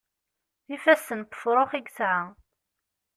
[0.67, 2.21] D ifassen n wefṛux i yesɛa.